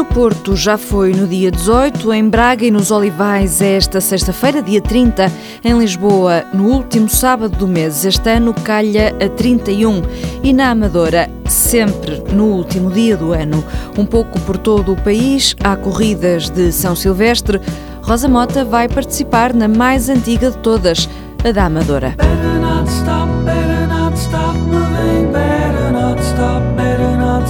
[0.00, 4.80] No Porto já foi no dia 18, em Braga e nos Olivais esta sexta-feira, dia
[4.80, 5.30] 30,
[5.62, 8.02] em Lisboa, no último sábado do mês.
[8.06, 10.00] Este ano calha a 31
[10.42, 13.62] e na Amadora, sempre no último dia do ano.
[13.98, 17.60] Um pouco por todo o país, há corridas de São Silvestre.
[18.00, 21.10] Rosa Mota vai participar na mais antiga de todas,
[21.44, 22.14] a da Amadora.
[22.16, 26.62] Better not stop, better not stop moving, better not stop,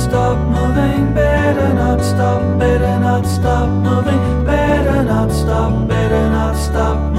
[0.01, 7.09] stop moving, better not stop, better not stop moving, better not stop, better not stop.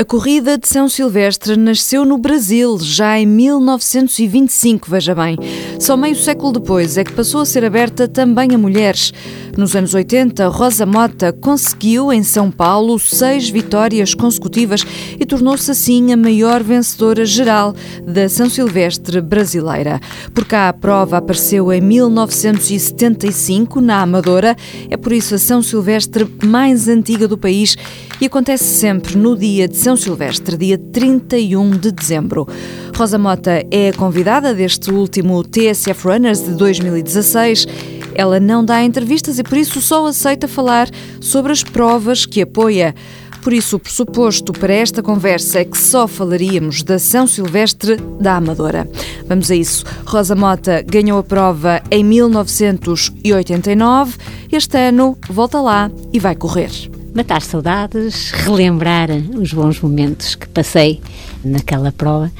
[0.00, 5.36] A corrida de São Silvestre nasceu no Brasil já em 1925, veja bem.
[5.78, 9.12] Só meio século depois é que passou a ser aberta também a mulheres.
[9.58, 14.86] Nos anos 80, Rosa Mota conseguiu em São Paulo seis vitórias consecutivas
[15.18, 17.74] e tornou-se assim a maior vencedora geral
[18.06, 20.00] da São Silvestre brasileira.
[20.32, 24.56] Por cá a prova apareceu em 1975 na Amadora,
[24.88, 27.76] é por isso a São Silvestre mais antiga do país
[28.20, 32.46] e acontece sempre no dia de São Silvestre, dia 31 de dezembro.
[32.96, 37.66] Rosa Mota é a convidada deste último TSF Runners de 2016
[38.14, 40.88] ela não dá entrevistas e por isso só aceita falar
[41.20, 42.94] sobre as provas que apoia.
[43.42, 48.36] Por isso, o pressuposto para esta conversa é que só falaríamos da São Silvestre da
[48.36, 48.86] Amadora.
[49.26, 49.82] Vamos a isso.
[50.04, 54.18] Rosa Mota ganhou a prova em 1989.
[54.52, 56.99] Este ano volta lá e vai correr.
[57.14, 61.00] Matar saudades, relembrar os bons momentos que passei
[61.44, 62.30] naquela prova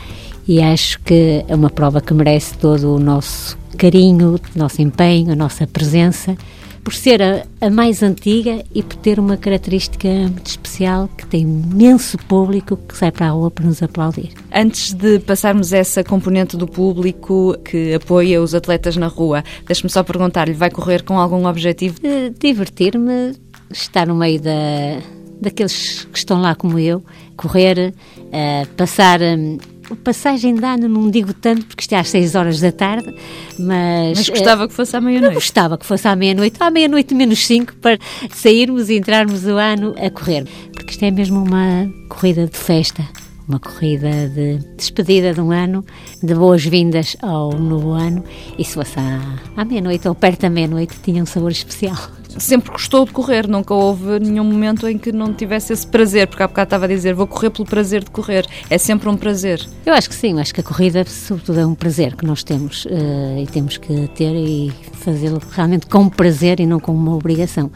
[0.46, 5.36] e acho que é uma prova que merece todo o nosso carinho, nosso empenho, a
[5.36, 6.36] nossa presença,
[6.82, 11.42] por ser a, a, mais antiga e por ter uma característica muito especial que tem
[11.42, 14.30] imenso público que sai para a rua para nos aplaudir.
[14.52, 20.02] Antes de passarmos essa componente do público que apoia os atletas na rua, deixe-me só
[20.02, 21.96] perguntar-lhe, vai correr com algum objetivo?
[22.40, 23.34] Divertir-me,
[23.70, 25.00] estar no meio da,
[25.40, 27.02] daqueles que estão lá como eu,
[27.36, 29.20] correr, uh, passar...
[29.20, 29.58] Um,
[29.96, 33.12] passagem de ano não digo tanto porque isto é às 6 horas da tarde,
[33.58, 34.18] mas.
[34.18, 35.34] Mas gostava que fosse à meia-noite.
[35.34, 37.98] Gostava que fosse à meia-noite, à meia-noite menos 5, para
[38.32, 40.46] sairmos e entrarmos o ano a correr.
[40.72, 43.04] Porque isto é mesmo uma corrida de festa
[43.48, 45.84] uma corrida de despedida de um ano,
[46.22, 48.22] de boas-vindas ao novo ano,
[48.56, 49.20] e se fosse à,
[49.56, 52.19] à meia-noite ou perto da meia-noite, tinha um sabor especial.
[52.38, 56.42] Sempre gostou de correr, nunca houve nenhum momento em que não tivesse esse prazer, porque
[56.42, 59.66] há bocado estava a dizer, vou correr pelo prazer de correr, é sempre um prazer.
[59.84, 62.84] Eu acho que sim, acho que a corrida, sobretudo, é um prazer que nós temos
[62.86, 67.70] uh, e temos que ter e fazê-lo realmente com prazer e não com uma obrigação.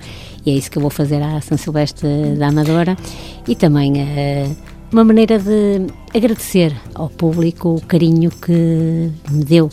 [0.44, 2.96] E é isso que eu vou fazer à São Silvestre da Amadora
[3.46, 3.92] e também.
[3.92, 9.68] Uh, uma maneira de agradecer ao público o carinho que me deu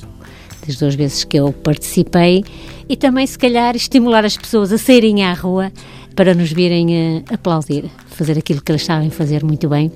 [0.66, 2.44] das duas vezes que eu participei
[2.88, 5.72] e também, se calhar, estimular as pessoas a saírem à rua
[6.16, 9.91] para nos virem a aplaudir, fazer aquilo que eles sabem fazer muito bem,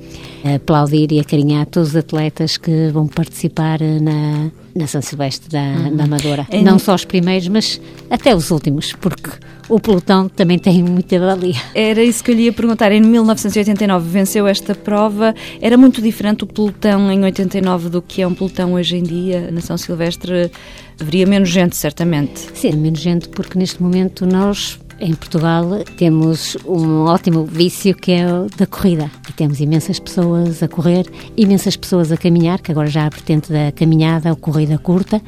[0.55, 5.95] aplaudir e acarinhar todos os atletas que vão participar na, na São Silvestre da, uhum.
[5.95, 6.47] da Amadora.
[6.49, 9.29] É Não só os primeiros, mas até os últimos, porque
[9.67, 11.55] o pelotão também tem muita valia.
[11.73, 12.91] Era isso que eu lhe ia perguntar.
[12.91, 15.33] Em 1989 venceu esta prova.
[15.61, 19.49] Era muito diferente o pelotão em 89 do que é um pelotão hoje em dia
[19.51, 20.51] na São Silvestre?
[20.99, 22.47] Haveria menos gente, certamente.
[22.53, 25.65] Sim, menos gente, porque neste momento nós em Portugal
[25.97, 29.09] temos um ótimo vício que é o da corrida.
[29.29, 33.09] E temos imensas pessoas a correr, imensas pessoas a caminhar, que agora já há a
[33.09, 35.21] vertente da caminhada ou corrida curta,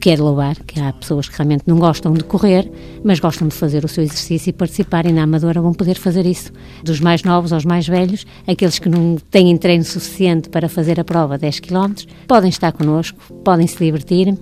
[0.00, 2.70] que é louvar, que há pessoas que realmente não gostam de correr,
[3.02, 6.26] mas gostam de fazer o seu exercício e participar, e na Amadora vão poder fazer
[6.26, 6.52] isso.
[6.82, 11.04] Dos mais novos aos mais velhos, aqueles que não têm treino suficiente para fazer a
[11.04, 11.94] prova 10 km,
[12.26, 14.36] podem estar connosco, podem se divertir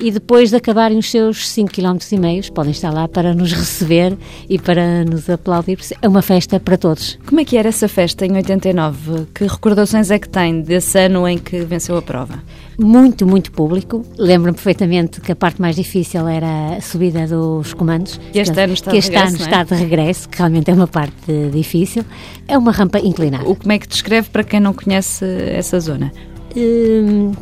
[0.00, 3.52] e depois de acabarem os seus 5 km e meio, podem estar lá para nos
[3.52, 4.16] receber
[4.48, 5.78] e para nos aplaudir.
[6.02, 7.18] É uma festa para todos.
[7.26, 9.26] Como é que era essa festa em 89?
[9.34, 12.42] Que recordações é que tem desse ano em que venceu a prova?
[12.78, 14.04] Muito, muito público.
[14.18, 18.18] Lembro-me perfeitamente que a parte mais difícil era a subida dos comandos.
[18.32, 19.44] Que este ano está que de regresso, ano é?
[19.44, 22.04] está de regresso, que realmente é uma parte difícil.
[22.48, 23.48] É uma rampa inclinada.
[23.48, 26.12] O como é que descreve para quem não conhece essa zona?
[26.56, 27.32] Hum...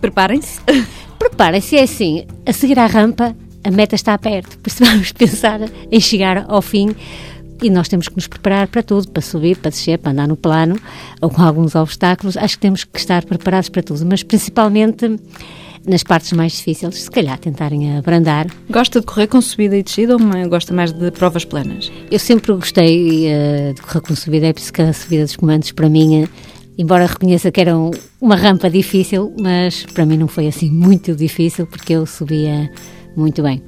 [0.00, 0.60] Preparem-se.
[1.18, 5.60] Preparem-se, é assim, a seguir à rampa, a meta está perto, por isso vamos pensar
[5.90, 6.94] em chegar ao fim
[7.62, 10.36] e nós temos que nos preparar para tudo, para subir, para descer, para andar no
[10.36, 10.80] plano
[11.20, 12.36] ou com alguns obstáculos.
[12.36, 15.18] Acho que temos que estar preparados para tudo, mas principalmente
[15.86, 18.46] nas partes mais difíceis, se calhar tentarem abrandar.
[18.68, 21.90] Gosta de correr com subida e descida ou gosta mais de provas planas?
[22.10, 25.36] Eu sempre gostei uh, de correr com subida, é por isso que a subida dos
[25.36, 26.28] comandos para mim
[26.78, 27.74] embora reconheça que era
[28.20, 32.70] uma rampa difícil, mas para mim não foi assim muito difícil, porque eu subia
[33.16, 33.62] Muito bem.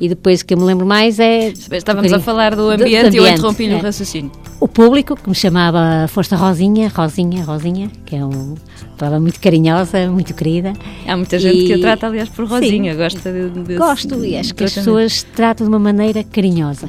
[0.00, 1.48] E depois o que eu me lembro mais é.
[1.48, 3.76] Estávamos um a falar do ambiente, do, do e eu interrompi-lhe é.
[3.76, 4.30] o raciocínio.
[4.60, 8.54] O público, que me chamava Força Rosinha, Rosinha, Rosinha, que é uma
[8.96, 10.72] palavra muito carinhosa, muito querida.
[11.06, 11.66] Há muita gente e...
[11.66, 13.76] que a trata, aliás, por Rosinha, sim, gosta de, de.
[13.76, 16.88] Gosto, e acho que as pessoas tratam de uma maneira carinhosa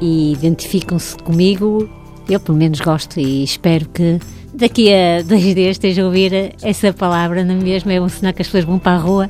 [0.00, 1.88] e identificam-se comigo.
[2.28, 4.18] Eu, pelo menos, gosto e espero que
[4.52, 7.92] daqui a dois dias esteja a ouvir essa palavra na mesma.
[7.92, 9.28] É um sinal que as pessoas vão para a rua,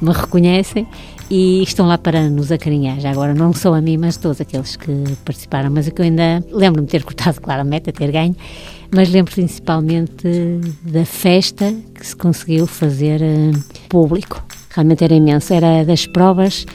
[0.00, 0.86] me reconhecem
[1.30, 3.00] e estão lá para nos acarinhar.
[3.00, 4.92] Já agora não só a mim, mas todos aqueles que
[5.24, 5.70] participaram.
[5.70, 8.36] Mas o que eu ainda lembro-me de ter cortado, claro, a meta, ter ganho,
[8.94, 10.28] mas lembro principalmente
[10.82, 14.44] da festa que se conseguiu fazer uh, público.
[14.70, 16.66] Realmente era imenso, era das provas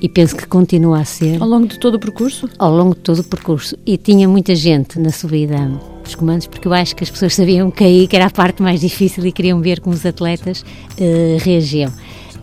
[0.00, 1.40] e penso que continua a ser.
[1.42, 2.48] Ao longo de todo o percurso?
[2.58, 3.76] Ao longo de todo o percurso.
[3.84, 5.70] E tinha muita gente na subida
[6.06, 8.80] dos comandos, porque eu acho que as pessoas sabiam cair, que era a parte mais
[8.80, 11.92] difícil e queriam ver como os atletas uh, reagiam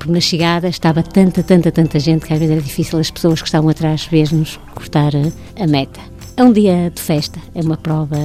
[0.03, 3.41] porque na chegada estava tanta, tanta, tanta gente que às vezes era difícil as pessoas
[3.41, 6.01] que estavam atrás ver-nos cortar a, a meta.
[6.35, 8.17] É um dia de festa, é uma prova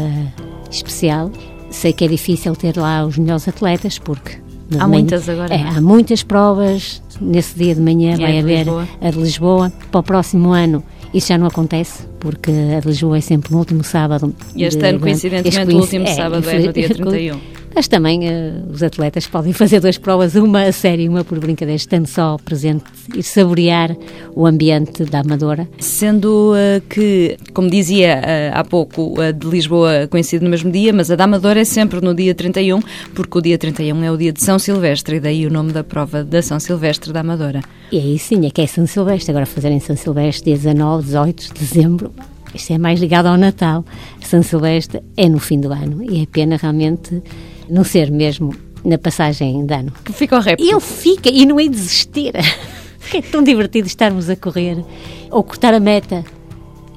[0.68, 1.30] especial.
[1.70, 4.38] Sei que é difícil ter lá os melhores atletas, porque
[4.72, 5.54] há manhã, muitas agora.
[5.54, 7.00] É, há muitas provas.
[7.20, 8.88] Nesse dia de manhã vai é haver Lisboa.
[9.00, 9.72] a de Lisboa.
[9.90, 10.82] Para o próximo ano
[11.12, 14.34] isso já não acontece, porque a de Lisboa é sempre no último sábado.
[14.54, 17.40] E este de, ano, coincidentemente, o último é, sábado é no dia 31.
[17.78, 21.38] Mas também uh, os atletas podem fazer duas provas, uma a sério e uma por
[21.38, 22.82] brincadeira, estando só presente
[23.14, 23.96] e saborear
[24.34, 25.68] o ambiente da Amadora.
[25.78, 30.92] Sendo uh, que, como dizia uh, há pouco, a de Lisboa coincide no mesmo dia,
[30.92, 32.80] mas a da Amadora é sempre no dia 31,
[33.14, 35.84] porque o dia 31 é o dia de São Silvestre, e daí o nome da
[35.84, 37.60] prova da São Silvestre da Amadora.
[37.92, 39.30] E aí sim, é que é São Silvestre.
[39.30, 42.12] Agora fazerem São Silvestre dia 19, 18 de dezembro,
[42.52, 43.84] isto é mais ligado ao Natal.
[44.20, 47.22] São Silvestre é no fim do ano e é pena realmente
[47.68, 48.54] não ser mesmo
[48.84, 49.92] na passagem de ano.
[50.04, 50.60] Que fica o rap.
[50.60, 52.32] E eu fico, e não é desistir.
[53.14, 54.84] é tão divertido estarmos a correr
[55.30, 56.24] ou cortar a meta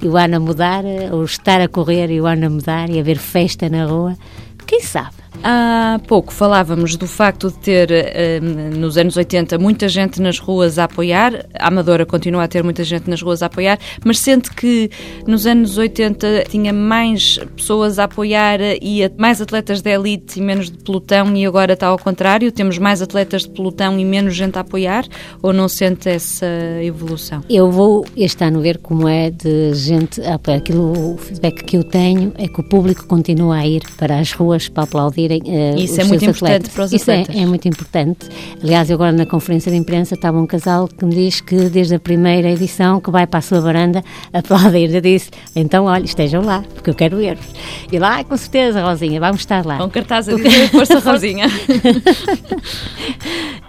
[0.01, 2.99] e o ano a mudar, ou estar a correr e o ano a mudar e
[2.99, 4.17] haver festa na rua.
[4.65, 5.20] Quem sabe?
[5.43, 10.77] Há pouco falávamos do facto de ter, eh, nos anos 80, muita gente nas ruas
[10.77, 11.45] a apoiar.
[11.57, 14.91] A Amadora continua a ter muita gente nas ruas a apoiar, mas sente que
[15.25, 20.69] nos anos 80 tinha mais pessoas a apoiar e mais atletas de elite e menos
[20.69, 22.51] de pelotão, e agora está ao contrário?
[22.51, 25.05] Temos mais atletas de pelotão e menos gente a apoiar?
[25.41, 26.45] Ou não sente essa
[26.83, 27.43] evolução?
[27.49, 30.57] Eu vou este ano ver como é de gente a apoiar.
[30.57, 34.33] Aquilo, o feedback que eu tenho é que o público continua a ir para as
[34.33, 37.35] ruas para aplaudir uh, Isso é muito importante para os Isso atletas.
[37.35, 38.27] É, é, muito importante.
[38.61, 41.95] Aliás, eu agora na conferência de imprensa estava um casal que me diz que desde
[41.95, 44.03] a primeira edição que vai para a sua varanda
[44.33, 44.93] aplaudir.
[44.93, 47.45] Eu disse, então olha, estejam lá, porque eu quero ver-vos.
[47.91, 49.77] E lá, com certeza, Rosinha, vamos estar lá.
[49.77, 51.47] Com cartaz a dizer, força Rosinha.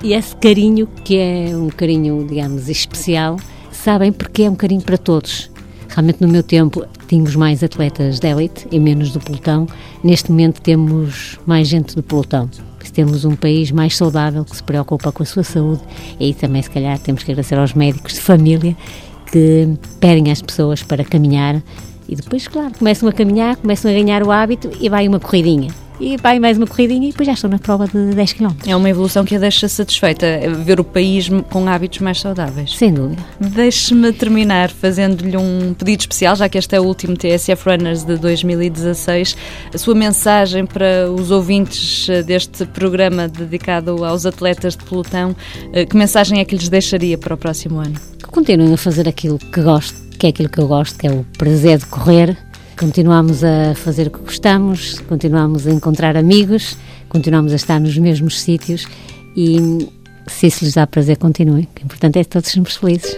[0.02, 3.36] e esse carinho, que é um carinho, digamos, especial,
[3.70, 5.51] sabem porque é um carinho para todos
[5.94, 9.66] Realmente, no meu tempo, tínhamos mais atletas de élite e menos do pelotão.
[10.02, 12.48] Neste momento, temos mais gente do pelotão.
[12.92, 15.80] Temos um país mais saudável que se preocupa com a sua saúde.
[16.20, 18.76] E aí também, se calhar, temos que agradecer aos médicos de família
[19.30, 19.68] que
[19.98, 21.62] pedem às pessoas para caminhar
[22.08, 25.70] e depois, claro, começam a caminhar, começam a ganhar o hábito e vai uma corridinha
[26.02, 28.48] e vai mais uma corridinha e depois já estou na prova de 10 km.
[28.66, 30.26] É uma evolução que a deixa satisfeita,
[30.64, 32.76] ver o país com hábitos mais saudáveis.
[32.76, 33.22] Sem dúvida.
[33.38, 38.16] Deixe-me terminar fazendo-lhe um pedido especial, já que este é o último TSF Runners de
[38.16, 39.36] 2016.
[39.72, 45.36] A sua mensagem para os ouvintes eh, deste programa dedicado aos atletas de pelotão,
[45.72, 47.94] eh, que mensagem é que lhes deixaria para o próximo ano?
[48.18, 51.12] Que continuem a fazer aquilo que gosto, que é aquilo que eu gosto, que é
[51.12, 52.36] o prazer de correr
[52.78, 56.76] Continuamos a fazer o que gostamos, continuamos a encontrar amigos,
[57.08, 58.86] continuamos a estar nos mesmos sítios
[59.36, 59.88] e
[60.26, 61.68] se isso lhes dá prazer, continuem.
[61.80, 63.16] O importante é que todos sejamos felizes.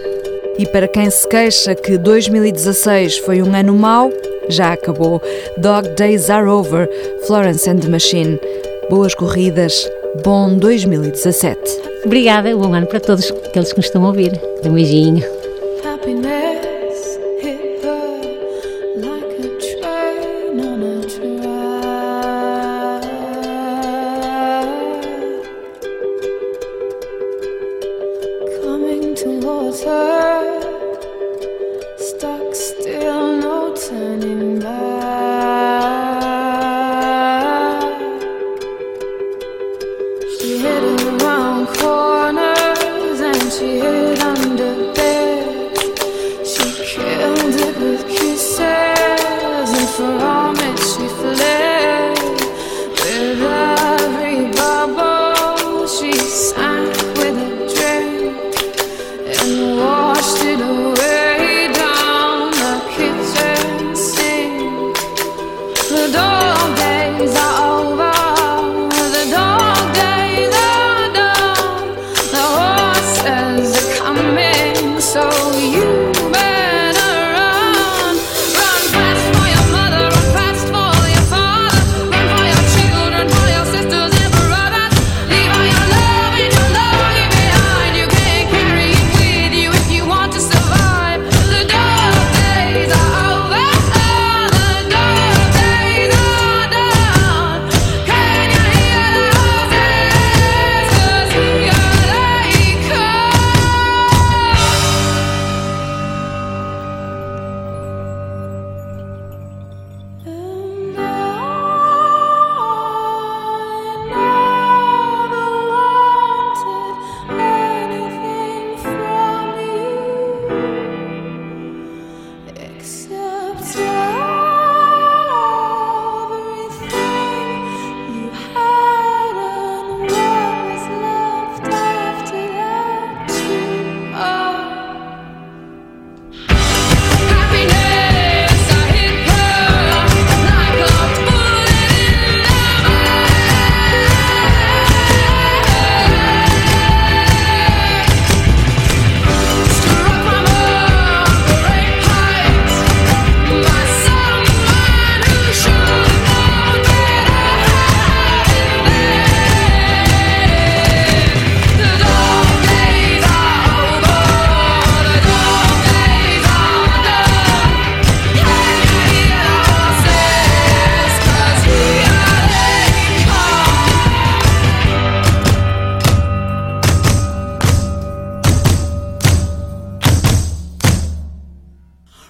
[0.58, 4.10] E para quem se queixa que 2016 foi um ano mau,
[4.48, 5.20] já acabou.
[5.58, 6.88] Dog Days Are Over,
[7.26, 8.38] Florence and the Machine.
[8.88, 9.88] Boas corridas,
[10.22, 11.58] bom 2017.
[12.04, 14.40] Obrigada, bom ano para todos aqueles que nos estão a ouvir.
[14.64, 15.43] Um beijinho.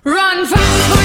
[0.04, 1.03] Run fast.